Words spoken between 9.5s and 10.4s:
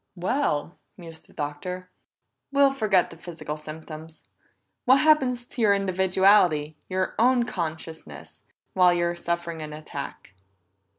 an attack?"